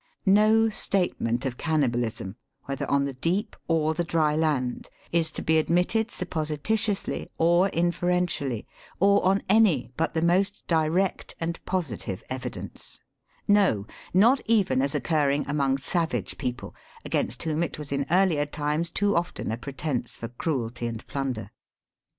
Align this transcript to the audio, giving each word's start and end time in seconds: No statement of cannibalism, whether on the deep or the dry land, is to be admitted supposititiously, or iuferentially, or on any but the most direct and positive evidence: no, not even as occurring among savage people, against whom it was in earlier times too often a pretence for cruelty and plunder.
No 0.25 0.67
statement 0.69 1.45
of 1.45 1.57
cannibalism, 1.59 2.35
whether 2.63 2.89
on 2.89 3.05
the 3.05 3.13
deep 3.13 3.55
or 3.67 3.93
the 3.93 4.03
dry 4.03 4.35
land, 4.35 4.89
is 5.11 5.29
to 5.33 5.43
be 5.43 5.59
admitted 5.59 6.07
supposititiously, 6.09 7.29
or 7.37 7.69
iuferentially, 7.69 8.65
or 8.99 9.23
on 9.23 9.43
any 9.47 9.91
but 9.97 10.15
the 10.15 10.23
most 10.23 10.63
direct 10.65 11.35
and 11.39 11.63
positive 11.65 12.23
evidence: 12.31 12.99
no, 13.47 13.85
not 14.11 14.41
even 14.47 14.81
as 14.81 14.95
occurring 14.95 15.45
among 15.47 15.77
savage 15.77 16.39
people, 16.39 16.73
against 17.05 17.43
whom 17.43 17.61
it 17.61 17.77
was 17.77 17.91
in 17.91 18.07
earlier 18.09 18.47
times 18.47 18.89
too 18.89 19.15
often 19.15 19.51
a 19.51 19.55
pretence 19.57 20.17
for 20.17 20.29
cruelty 20.29 20.87
and 20.87 21.05
plunder. 21.05 21.51